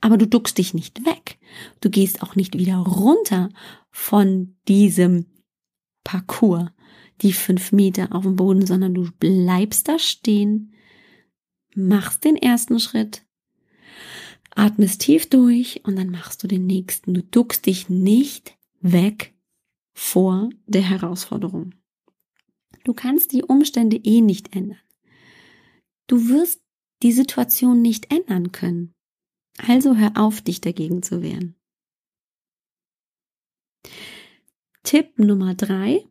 Aber 0.00 0.16
du 0.16 0.28
duckst 0.28 0.58
dich 0.58 0.74
nicht 0.74 1.04
weg. 1.04 1.38
Du 1.80 1.90
gehst 1.90 2.22
auch 2.22 2.36
nicht 2.36 2.56
wieder 2.56 2.76
runter 2.76 3.48
von 3.90 4.54
diesem 4.68 5.26
Parcours, 6.04 6.70
die 7.20 7.32
fünf 7.32 7.72
Meter 7.72 8.14
auf 8.14 8.22
dem 8.22 8.36
Boden, 8.36 8.64
sondern 8.64 8.94
du 8.94 9.10
bleibst 9.18 9.88
da 9.88 9.98
stehen, 9.98 10.72
machst 11.74 12.24
den 12.24 12.36
ersten 12.36 12.78
Schritt, 12.78 13.24
atmest 14.54 15.00
tief 15.00 15.28
durch 15.28 15.80
und 15.84 15.96
dann 15.96 16.10
machst 16.10 16.44
du 16.44 16.46
den 16.46 16.66
nächsten. 16.66 17.14
Du 17.14 17.22
duckst 17.24 17.66
dich 17.66 17.88
nicht 17.88 18.56
weg 18.80 19.34
vor 19.92 20.50
der 20.66 20.82
Herausforderung. 20.82 21.74
Du 22.84 22.94
kannst 22.94 23.32
die 23.32 23.42
Umstände 23.42 23.96
eh 23.96 24.20
nicht 24.20 24.54
ändern. 24.54 24.78
Du 26.06 26.28
wirst 26.28 26.62
die 27.02 27.12
Situation 27.12 27.82
nicht 27.82 28.12
ändern 28.12 28.52
können. 28.52 28.94
Also 29.58 29.96
hör 29.96 30.12
auf, 30.16 30.40
dich 30.40 30.60
dagegen 30.60 31.02
zu 31.02 31.22
wehren. 31.22 31.56
Tipp 34.82 35.18
Nummer 35.18 35.54
drei, 35.54 36.06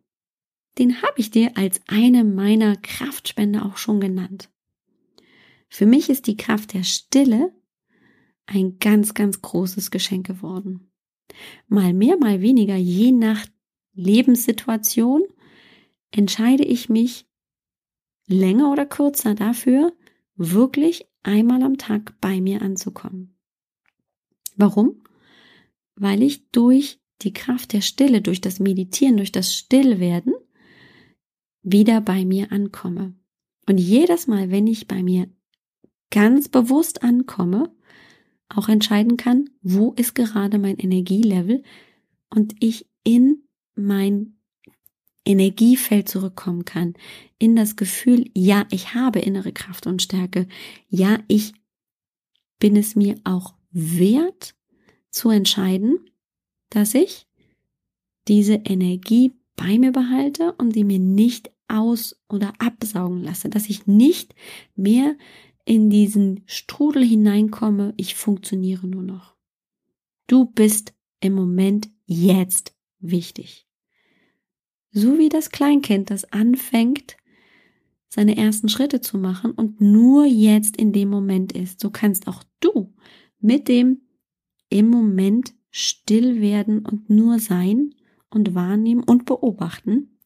den 0.78 1.02
habe 1.02 1.14
ich 1.18 1.32
dir 1.32 1.58
als 1.58 1.82
eine 1.88 2.24
meiner 2.24 2.76
Kraftspender 2.78 3.66
auch 3.66 3.78
schon 3.78 4.00
genannt. 4.00 4.50
Für 5.70 5.86
mich 5.86 6.10
ist 6.10 6.28
die 6.28 6.38
Kraft 6.38 6.74
der 6.74 6.84
Stille 6.84 7.54
ein 8.46 8.78
ganz, 8.80 9.14
ganz 9.14 9.42
großes 9.42 9.92
Geschenk 9.92 10.28
geworden. 10.28 10.92
Mal 11.68 11.94
mehr, 11.94 12.18
mal 12.18 12.42
weniger, 12.42 12.76
je 12.76 13.12
nach 13.12 13.46
Lebenssituation, 13.94 15.24
entscheide 16.12 16.64
ich 16.64 16.90
mich 16.90 17.26
länger 18.32 18.72
oder 18.72 18.86
kürzer 18.86 19.36
dafür, 19.36 19.94
wirklich 20.36 21.06
einmal 21.24 21.64
am 21.64 21.78
Tag 21.78 22.20
bei 22.20 22.42
mir 22.42 22.62
anzukommen. 22.62 23.38
Warum? 24.56 25.04
Weil 25.96 26.24
ich 26.24 26.50
durch 26.52 27.00
die 27.22 27.34
Kraft 27.34 27.74
der 27.74 27.82
Stille, 27.82 28.22
durch 28.22 28.42
das 28.42 28.60
Meditieren, 28.60 29.18
durch 29.18 29.32
das 29.32 29.54
Stillwerden 29.54 30.34
wieder 31.62 32.02
bei 32.02 32.26
mir 32.26 32.52
ankomme. 32.52 33.16
Und 33.68 33.78
jedes 33.78 34.28
Mal, 34.28 34.50
wenn 34.50 34.66
ich 34.68 34.88
bei 34.88 35.04
mir 35.04 35.30
ganz 36.10 36.50
bewusst 36.50 37.04
ankomme, 37.04 37.72
auch 38.50 38.68
entscheiden 38.68 39.18
kann, 39.18 39.50
wo 39.62 39.94
ist 39.94 40.16
gerade 40.16 40.58
mein 40.58 40.78
Energielevel 40.78 41.64
und 42.30 42.56
ich 42.60 42.90
in 43.04 43.44
mein 43.76 44.41
Energiefeld 45.26 46.10
zurückkommen 46.10 46.66
kann, 46.66 46.96
in 47.38 47.56
das 47.56 47.76
Gefühl, 47.76 48.30
ja, 48.34 48.66
ich 48.72 48.94
habe 48.94 49.20
innere 49.20 49.52
Kraft 49.52 49.88
und 49.88 50.02
Stärke, 50.02 50.48
ja, 50.90 51.20
ich 51.28 51.54
bin 52.60 52.76
es 52.76 52.96
mir 52.96 53.20
auch 53.24 53.56
wert 53.72 54.56
zu 55.10 55.30
entscheiden, 55.30 56.00
dass 56.70 56.94
ich 56.94 57.28
diese 58.28 58.54
Energie 58.54 59.34
bei 59.56 59.78
mir 59.78 59.92
behalte 59.92 60.54
und 60.54 60.74
sie 60.74 60.84
mir 60.84 61.00
nicht 61.00 61.52
aus 61.68 62.20
oder 62.30 62.54
absaugen 62.60 63.24
lasse, 63.24 63.50
dass 63.50 63.70
ich 63.70 63.88
nicht 63.88 64.36
mehr 64.76 65.16
in 65.66 65.90
diesen 65.90 66.44
Strudel 66.48 67.06
hineinkomme, 67.06 67.94
ich 67.98 68.16
funktioniere 68.16 68.88
nur 68.88 69.04
noch. 69.04 69.36
Du 70.28 70.46
bist 70.46 70.94
im 71.20 71.34
Moment 71.34 71.90
jetzt 72.06 72.76
wichtig. 73.00 73.68
So 74.92 75.18
wie 75.18 75.30
das 75.30 75.52
Kleinkind, 75.52 76.10
das 76.10 76.32
anfängt, 76.32 77.18
seine 78.10 78.36
ersten 78.36 78.68
Schritte 78.68 79.00
zu 79.00 79.18
machen 79.18 79.52
und 79.52 79.80
nur 79.80 80.26
jetzt 80.26 80.76
in 80.76 80.92
dem 80.92 81.10
Moment 81.10 81.54
ist. 81.54 81.80
So 81.80 81.90
kannst 81.90 82.28
auch 82.28 82.44
du 82.60 82.94
mit 83.40 83.70
dem 83.70 84.02
im 84.70 84.90
Moment 84.90 85.54
still 85.70 86.42
werden 86.42 86.86
und 86.86 87.10
nur 87.10 87.40
sein 87.40 87.96
und 88.30 88.54
wahrnehmen 88.54 89.04
und 89.04 89.26
beobachten, 89.26 90.18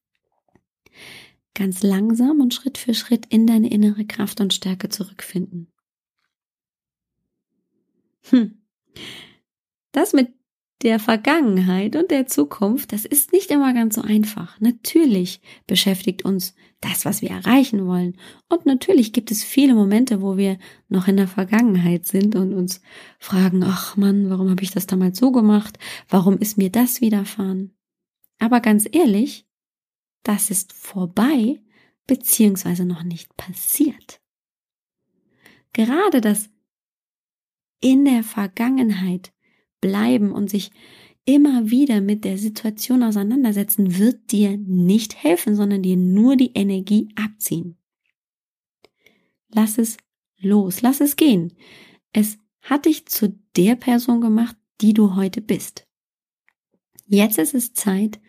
ganz 1.54 1.84
langsam 1.84 2.42
und 2.42 2.54
Schritt 2.54 2.78
für 2.78 2.94
Schritt 2.94 3.28
in 3.28 3.46
deine 3.46 3.70
innere 3.72 4.06
Kraft 4.06 4.42
und 4.42 4.54
Stärke 4.54 4.90
zurückfinden. 4.90 5.72
Hm. 8.30 8.62
Das 9.92 10.14
mit 10.14 10.34
der 10.86 11.00
Vergangenheit 11.00 11.96
und 11.96 12.12
der 12.12 12.28
Zukunft, 12.28 12.94
das 12.94 13.06
ist 13.06 13.34
nicht 13.34 13.50
immer 13.50 13.74
ganz 13.74 13.96
so 13.96 14.02
einfach. 14.02 14.60
Natürlich 14.62 15.42
beschäftigt 15.66 16.24
uns 16.24 16.54
das, 16.80 17.06
was 17.06 17.24
wir 17.24 17.32
erreichen 17.32 17.88
wollen. 17.88 18.18
Und 18.50 18.68
natürlich 18.68 19.12
gibt 19.12 19.32
es 19.32 19.44
viele 19.44 19.74
Momente, 19.74 20.22
wo 20.22 20.38
wir 20.38 20.60
noch 20.88 21.08
in 21.08 21.18
der 21.18 21.28
Vergangenheit 21.28 22.06
sind 22.06 22.36
und 22.36 22.54
uns 22.54 22.82
fragen, 23.18 23.64
ach 23.64 23.98
Mann, 23.98 24.30
warum 24.30 24.52
habe 24.52 24.62
ich 24.62 24.70
das 24.70 24.86
damals 24.86 25.18
so 25.18 25.32
gemacht? 25.32 25.80
Warum 26.08 26.38
ist 26.38 26.58
mir 26.58 26.70
das 26.70 27.02
widerfahren? 27.02 27.74
Aber 28.38 28.60
ganz 28.60 28.88
ehrlich, 28.92 29.48
das 30.22 30.52
ist 30.52 30.72
vorbei, 30.72 31.62
beziehungsweise 32.06 32.86
noch 32.86 33.02
nicht 33.02 33.36
passiert. 33.38 34.22
Gerade 35.74 36.22
das 36.22 36.52
in 37.82 38.06
der 38.06 38.24
Vergangenheit 38.24 39.35
bleiben 39.82 40.32
und 40.32 40.50
sich 40.50 40.72
immer 41.26 41.70
wieder 41.70 42.02
mit 42.02 42.24
der 42.24 42.38
Situation 42.38 43.04
auseinandersetzen, 43.04 43.98
wird 43.98 44.32
dir 44.32 44.58
nicht 44.58 45.16
helfen, 45.16 45.56
sondern 45.56 45.82
dir 45.82 45.98
nur 45.98 46.36
die 46.36 46.52
Energie 46.54 47.10
abziehen. 47.16 47.78
Lass 49.50 49.78
es 49.78 49.98
los, 50.38 50.82
lass 50.82 51.02
es 51.02 51.16
gehen. 51.16 51.54
Es 52.14 52.38
hat 52.62 52.86
dich 52.86 53.08
zu 53.08 53.40
der 53.56 53.76
Person 53.76 54.22
gemacht, 54.22 54.56
die 54.82 54.94
du 54.94 55.16
heute 55.16 55.42
bist. 55.42 55.88
Jetzt 57.08 57.38
ist 57.38 57.54
es 57.54 57.74
Zeit, 57.74 58.20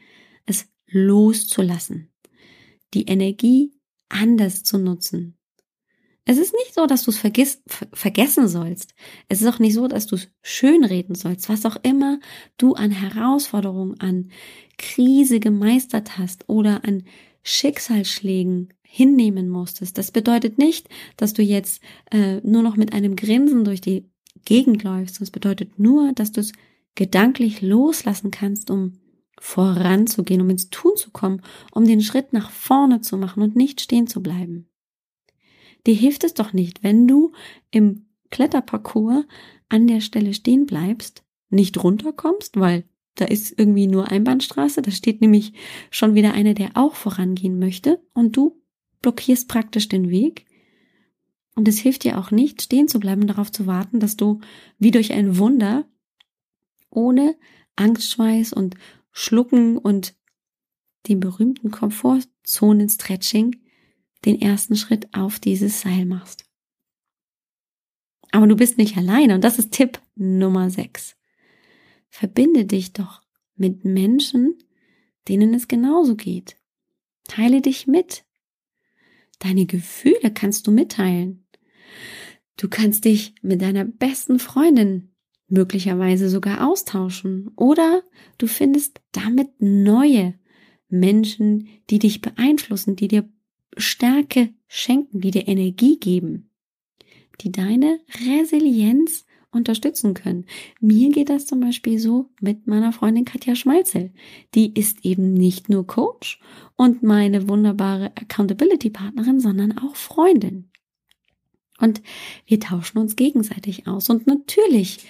es 0.44 0.68
loszulassen, 0.86 2.12
die 2.94 3.04
Energie 3.04 3.72
anders 4.08 4.62
zu 4.62 4.78
nutzen. 4.78 5.35
Es 6.28 6.38
ist 6.38 6.52
nicht 6.52 6.74
so, 6.74 6.86
dass 6.86 7.04
du 7.04 7.12
es 7.12 7.18
vergiss, 7.18 7.62
vergessen 7.92 8.48
sollst. 8.48 8.94
Es 9.28 9.40
ist 9.40 9.46
auch 9.46 9.60
nicht 9.60 9.74
so, 9.74 9.86
dass 9.86 10.08
du 10.08 10.16
es 10.16 10.28
schönreden 10.42 11.14
sollst. 11.14 11.48
Was 11.48 11.64
auch 11.64 11.76
immer 11.84 12.18
du 12.58 12.74
an 12.74 12.90
Herausforderungen, 12.90 13.98
an 14.00 14.30
Krise 14.76 15.38
gemeistert 15.38 16.18
hast 16.18 16.48
oder 16.48 16.84
an 16.84 17.04
Schicksalsschlägen 17.44 18.74
hinnehmen 18.82 19.48
musstest. 19.48 19.98
Das 19.98 20.10
bedeutet 20.10 20.58
nicht, 20.58 20.88
dass 21.16 21.32
du 21.32 21.42
jetzt 21.42 21.80
äh, 22.10 22.40
nur 22.42 22.62
noch 22.62 22.76
mit 22.76 22.92
einem 22.92 23.14
Grinsen 23.14 23.64
durch 23.64 23.80
die 23.80 24.10
Gegend 24.44 24.82
läufst. 24.82 25.20
Das 25.20 25.30
bedeutet 25.30 25.78
nur, 25.78 26.12
dass 26.12 26.32
du 26.32 26.40
es 26.40 26.52
gedanklich 26.96 27.62
loslassen 27.62 28.32
kannst, 28.32 28.68
um 28.70 28.94
voranzugehen, 29.38 30.40
um 30.40 30.50
ins 30.50 30.70
Tun 30.70 30.96
zu 30.96 31.10
kommen, 31.10 31.40
um 31.70 31.86
den 31.86 32.00
Schritt 32.00 32.32
nach 32.32 32.50
vorne 32.50 33.00
zu 33.00 33.16
machen 33.16 33.44
und 33.44 33.54
nicht 33.54 33.80
stehen 33.80 34.08
zu 34.08 34.22
bleiben. 34.22 34.68
Dir 35.86 35.94
hilft 35.94 36.24
es 36.24 36.34
doch 36.34 36.52
nicht, 36.52 36.82
wenn 36.82 37.06
du 37.06 37.32
im 37.70 38.06
Kletterparcours 38.30 39.24
an 39.68 39.86
der 39.86 40.00
Stelle 40.00 40.34
stehen 40.34 40.66
bleibst, 40.66 41.24
nicht 41.48 41.82
runterkommst, 41.82 42.58
weil 42.58 42.84
da 43.14 43.24
ist 43.24 43.58
irgendwie 43.58 43.86
nur 43.86 44.08
Einbahnstraße, 44.08 44.82
da 44.82 44.90
steht 44.90 45.20
nämlich 45.20 45.52
schon 45.90 46.14
wieder 46.14 46.34
einer, 46.34 46.54
der 46.54 46.72
auch 46.74 46.94
vorangehen 46.94 47.58
möchte 47.58 48.02
und 48.12 48.36
du 48.36 48.60
blockierst 49.00 49.48
praktisch 49.48 49.88
den 49.88 50.10
Weg. 50.10 50.44
Und 51.54 51.66
es 51.68 51.78
hilft 51.78 52.04
dir 52.04 52.18
auch 52.18 52.30
nicht, 52.30 52.60
stehen 52.60 52.88
zu 52.88 53.00
bleiben 53.00 53.22
und 53.22 53.28
darauf 53.28 53.50
zu 53.50 53.66
warten, 53.66 54.00
dass 54.00 54.16
du 54.16 54.40
wie 54.78 54.90
durch 54.90 55.12
ein 55.12 55.38
Wunder 55.38 55.86
ohne 56.90 57.36
Angstschweiß 57.76 58.52
und 58.52 58.74
Schlucken 59.12 59.78
und 59.78 60.14
dem 61.08 61.20
berühmten 61.20 61.70
Komfortzonen-Stretching 61.70 63.56
den 64.26 64.40
ersten 64.40 64.76
Schritt 64.76 65.14
auf 65.14 65.38
dieses 65.38 65.80
Seil 65.80 66.04
machst. 66.04 66.44
Aber 68.32 68.46
du 68.46 68.56
bist 68.56 68.76
nicht 68.76 68.96
alleine 68.96 69.34
und 69.34 69.44
das 69.44 69.58
ist 69.58 69.72
Tipp 69.72 70.00
Nummer 70.16 70.68
6. 70.68 71.16
Verbinde 72.08 72.64
dich 72.64 72.92
doch 72.92 73.22
mit 73.54 73.84
Menschen, 73.84 74.58
denen 75.28 75.54
es 75.54 75.68
genauso 75.68 76.16
geht. 76.16 76.56
Teile 77.24 77.60
dich 77.62 77.86
mit. 77.86 78.24
Deine 79.38 79.66
Gefühle 79.66 80.32
kannst 80.32 80.66
du 80.66 80.70
mitteilen. 80.70 81.46
Du 82.56 82.68
kannst 82.68 83.04
dich 83.04 83.34
mit 83.42 83.62
deiner 83.62 83.84
besten 83.84 84.38
Freundin 84.38 85.14
möglicherweise 85.48 86.28
sogar 86.28 86.68
austauschen 86.68 87.50
oder 87.56 88.02
du 88.38 88.46
findest 88.46 89.00
damit 89.12 89.60
neue 89.60 90.34
Menschen, 90.88 91.68
die 91.90 91.98
dich 91.98 92.20
beeinflussen, 92.20 92.96
die 92.96 93.08
dir 93.08 93.28
Stärke 93.76 94.50
schenken, 94.68 95.20
die 95.20 95.30
dir 95.30 95.48
Energie 95.48 95.98
geben, 95.98 96.50
die 97.40 97.52
deine 97.52 98.00
Resilienz 98.26 99.26
unterstützen 99.50 100.14
können. 100.14 100.44
Mir 100.80 101.10
geht 101.10 101.28
das 101.30 101.46
zum 101.46 101.60
Beispiel 101.60 101.98
so 101.98 102.30
mit 102.40 102.66
meiner 102.66 102.92
Freundin 102.92 103.24
Katja 103.24 103.56
Schmalzel. 103.56 104.12
Die 104.54 104.72
ist 104.74 105.04
eben 105.04 105.32
nicht 105.32 105.68
nur 105.68 105.86
Coach 105.86 106.40
und 106.76 107.02
meine 107.02 107.48
wunderbare 107.48 108.12
Accountability-Partnerin, 108.16 109.40
sondern 109.40 109.78
auch 109.78 109.96
Freundin. 109.96 110.70
Und 111.78 112.02
wir 112.46 112.60
tauschen 112.60 112.98
uns 112.98 113.16
gegenseitig 113.16 113.86
aus. 113.86 114.08
Und 114.08 114.26
natürlich 114.26 115.06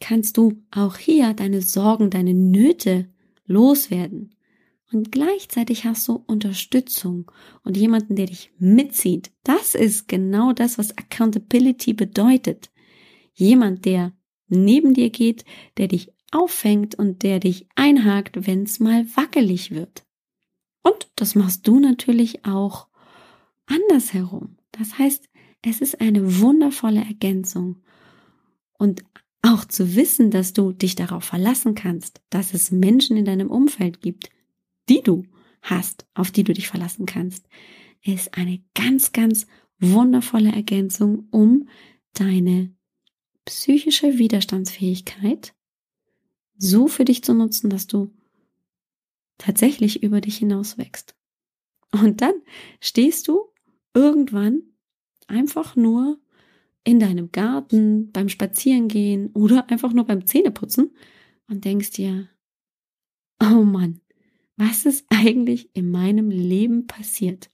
kannst 0.00 0.36
du 0.36 0.62
auch 0.70 0.96
hier 0.96 1.34
deine 1.34 1.62
Sorgen, 1.62 2.10
deine 2.10 2.34
Nöte 2.34 3.08
loswerden. 3.46 4.34
Und 4.92 5.10
gleichzeitig 5.10 5.84
hast 5.84 6.06
du 6.08 6.22
Unterstützung 6.26 7.30
und 7.62 7.76
jemanden, 7.76 8.16
der 8.16 8.26
dich 8.26 8.52
mitzieht. 8.58 9.32
Das 9.42 9.74
ist 9.74 10.08
genau 10.08 10.52
das, 10.52 10.78
was 10.78 10.96
Accountability 10.96 11.94
bedeutet. 11.94 12.70
Jemand, 13.32 13.84
der 13.84 14.12
neben 14.48 14.94
dir 14.94 15.10
geht, 15.10 15.44
der 15.78 15.88
dich 15.88 16.12
auffängt 16.30 16.94
und 16.94 17.22
der 17.22 17.40
dich 17.40 17.68
einhakt, 17.74 18.46
wenn 18.46 18.64
es 18.64 18.78
mal 18.80 19.06
wackelig 19.16 19.70
wird. 19.70 20.04
Und 20.82 21.08
das 21.16 21.34
machst 21.34 21.66
du 21.66 21.80
natürlich 21.80 22.44
auch 22.44 22.88
andersherum. 23.66 24.58
Das 24.72 24.98
heißt, 24.98 25.28
es 25.62 25.80
ist 25.80 26.00
eine 26.00 26.40
wundervolle 26.40 27.00
Ergänzung. 27.00 27.82
Und 28.78 29.04
auch 29.42 29.64
zu 29.64 29.94
wissen, 29.94 30.30
dass 30.30 30.52
du 30.52 30.72
dich 30.72 30.94
darauf 30.94 31.24
verlassen 31.24 31.74
kannst, 31.74 32.22
dass 32.30 32.54
es 32.54 32.70
Menschen 32.70 33.16
in 33.16 33.24
deinem 33.24 33.50
Umfeld 33.50 34.00
gibt, 34.00 34.30
die 34.88 35.02
du 35.02 35.24
hast, 35.62 36.06
auf 36.14 36.30
die 36.30 36.44
du 36.44 36.52
dich 36.52 36.68
verlassen 36.68 37.06
kannst, 37.06 37.48
ist 38.02 38.36
eine 38.36 38.62
ganz, 38.74 39.12
ganz 39.12 39.46
wundervolle 39.78 40.52
Ergänzung, 40.52 41.28
um 41.30 41.68
deine 42.12 42.74
psychische 43.44 44.18
Widerstandsfähigkeit 44.18 45.54
so 46.56 46.86
für 46.86 47.04
dich 47.04 47.24
zu 47.24 47.34
nutzen, 47.34 47.70
dass 47.70 47.86
du 47.86 48.12
tatsächlich 49.38 50.02
über 50.02 50.20
dich 50.20 50.36
hinaus 50.36 50.78
wächst. 50.78 51.16
Und 51.90 52.20
dann 52.20 52.34
stehst 52.80 53.28
du 53.28 53.48
irgendwann 53.94 54.62
einfach 55.26 55.76
nur 55.76 56.20
in 56.84 57.00
deinem 57.00 57.32
Garten, 57.32 58.12
beim 58.12 58.28
Spazierengehen 58.28 59.30
oder 59.32 59.70
einfach 59.70 59.92
nur 59.92 60.04
beim 60.04 60.26
Zähneputzen 60.26 60.94
und 61.48 61.64
denkst 61.64 61.92
dir, 61.92 62.28
oh 63.40 63.62
Mann, 63.62 64.00
was 64.56 64.86
ist 64.86 65.04
eigentlich 65.08 65.70
in 65.74 65.90
meinem 65.90 66.30
Leben 66.30 66.86
passiert? 66.86 67.50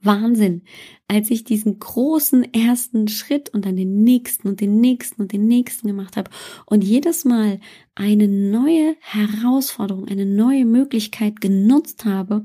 Wahnsinn, 0.00 0.62
als 1.08 1.30
ich 1.30 1.42
diesen 1.42 1.78
großen 1.80 2.54
ersten 2.54 3.08
Schritt 3.08 3.52
und 3.52 3.64
dann 3.64 3.76
den 3.76 4.04
nächsten 4.04 4.46
und 4.46 4.60
den 4.60 4.80
nächsten 4.80 5.22
und 5.22 5.32
den 5.32 5.48
nächsten 5.48 5.88
gemacht 5.88 6.16
habe 6.16 6.30
und 6.66 6.84
jedes 6.84 7.24
Mal 7.24 7.58
eine 7.96 8.28
neue 8.28 8.94
Herausforderung, 9.00 10.06
eine 10.06 10.24
neue 10.24 10.64
Möglichkeit 10.64 11.40
genutzt 11.40 12.04
habe, 12.04 12.44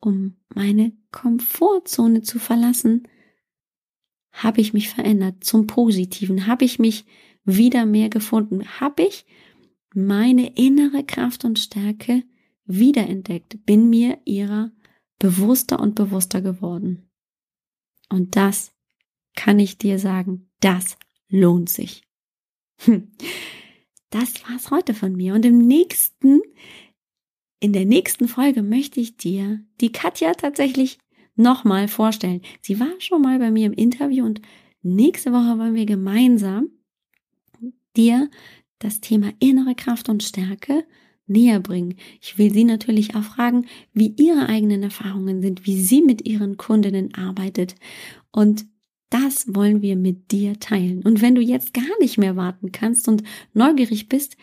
um 0.00 0.36
meine 0.54 0.92
Komfortzone 1.12 2.22
zu 2.22 2.38
verlassen, 2.38 3.06
habe 4.32 4.60
ich 4.60 4.72
mich 4.72 4.88
verändert 4.88 5.44
zum 5.44 5.66
Positiven? 5.66 6.46
Habe 6.46 6.64
ich 6.64 6.78
mich 6.78 7.04
wieder 7.44 7.86
mehr 7.86 8.08
gefunden? 8.08 8.64
Habe 8.80 9.02
ich 9.02 9.26
meine 9.96 10.54
innere 10.56 11.04
Kraft 11.04 11.44
und 11.44 11.58
Stärke 11.58 12.22
wiederentdeckt, 12.66 13.64
bin 13.64 13.88
mir 13.88 14.18
ihrer 14.24 14.70
bewusster 15.18 15.80
und 15.80 15.94
bewusster 15.94 16.42
geworden. 16.42 17.08
Und 18.08 18.36
das 18.36 18.72
kann 19.34 19.58
ich 19.58 19.78
dir 19.78 19.98
sagen, 19.98 20.50
das 20.60 20.96
lohnt 21.28 21.68
sich. 21.68 22.02
Hm. 22.80 23.10
Das 24.10 24.48
war's 24.48 24.70
heute 24.70 24.94
von 24.94 25.14
mir. 25.14 25.34
Und 25.34 25.44
im 25.44 25.58
nächsten, 25.58 26.40
in 27.60 27.72
der 27.72 27.84
nächsten 27.84 28.28
Folge 28.28 28.62
möchte 28.62 29.00
ich 29.00 29.16
dir 29.16 29.64
die 29.80 29.92
Katja 29.92 30.32
tatsächlich 30.34 30.98
nochmal 31.34 31.88
vorstellen. 31.88 32.42
Sie 32.62 32.78
war 32.78 33.00
schon 33.00 33.22
mal 33.22 33.38
bei 33.38 33.50
mir 33.50 33.66
im 33.66 33.72
Interview 33.72 34.24
und 34.24 34.40
nächste 34.82 35.32
Woche 35.32 35.58
wollen 35.58 35.74
wir 35.74 35.86
gemeinsam 35.86 36.70
dir 37.96 38.30
das 38.78 39.00
Thema 39.00 39.32
innere 39.38 39.74
Kraft 39.74 40.08
und 40.08 40.22
Stärke 40.22 40.84
näher 41.26 41.60
bringen. 41.60 41.96
Ich 42.20 42.38
will 42.38 42.52
Sie 42.52 42.64
natürlich 42.64 43.14
auch 43.14 43.22
fragen, 43.22 43.66
wie 43.92 44.14
Ihre 44.16 44.48
eigenen 44.48 44.82
Erfahrungen 44.82 45.42
sind, 45.42 45.66
wie 45.66 45.80
sie 45.80 46.02
mit 46.02 46.26
Ihren 46.26 46.56
Kundinnen 46.56 47.14
arbeitet. 47.14 47.74
Und 48.30 48.66
das 49.10 49.54
wollen 49.54 49.82
wir 49.82 49.96
mit 49.96 50.30
dir 50.32 50.58
teilen. 50.58 51.02
Und 51.02 51.22
wenn 51.22 51.34
du 51.34 51.40
jetzt 51.40 51.74
gar 51.74 51.84
nicht 52.00 52.18
mehr 52.18 52.36
warten 52.36 52.72
kannst 52.72 53.08
und 53.08 53.22
neugierig 53.54 54.08
bist, 54.08 54.36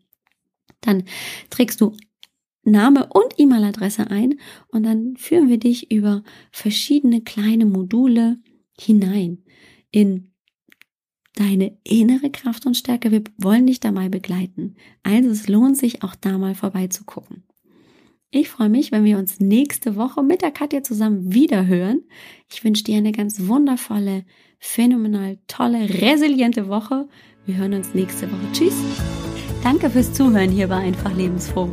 Dann 0.82 1.04
trägst 1.52 1.82
du 1.82 1.96
Name 2.63 3.08
und 3.08 3.34
E-Mail-Adresse 3.38 4.10
ein 4.10 4.39
und 4.69 4.84
dann 4.84 5.17
führen 5.17 5.50
wir 5.50 5.60
dich 5.60 5.91
über 5.91 6.24
verschiedene 6.52 7.22
kleine 7.22 7.65
Module 7.65 8.39
hinein 8.80 9.43
in 9.91 10.32
deine 11.36 11.78
innere 11.84 12.32
Kraft 12.32 12.65
und 12.65 12.76
Stärke. 12.76 13.12
Wir 13.12 13.24
wollen 13.38 13.67
dich 13.67 13.80
dabei 13.80 14.10
begleiten. 14.10 14.76
Also 15.04 15.30
es 15.30 15.48
lohnt 15.48 15.78
sich 15.78 16.04
auch 16.04 16.15
da 16.15 16.38
mal 16.38 16.56
vorbeizugucken. 16.56 17.43
Ich 18.36 18.50
freue 18.50 18.69
mich, 18.69 18.91
wenn 18.91 19.04
wir 19.04 19.19
uns 19.19 19.39
nächste 19.39 19.96
Woche 19.96 20.24
mit 20.24 20.41
der 20.41 20.50
Katja 20.50 20.82
zusammen 20.82 21.36
wieder 21.36 21.67
hören. 21.67 22.02
Ich 22.52 22.63
wünsche 22.63 22.84
dir 22.84 22.98
eine 22.98 23.12
ganz 23.12 23.46
wundervolle, 23.46 24.26
phänomenal 24.58 25.38
tolle, 25.48 25.88
resiliente 26.02 26.67
Woche. 26.67 27.08
Wir 27.46 27.58
hören 27.58 27.76
uns 27.76 27.93
nächste 27.93 28.26
Woche. 28.32 28.52
Tschüss. 28.52 28.74
Danke 29.62 29.88
fürs 29.88 30.13
Zuhören 30.13 30.50
hier 30.50 30.67
bei 30.67 30.78
Einfach 30.78 31.15
Lebensfroh. 31.15 31.72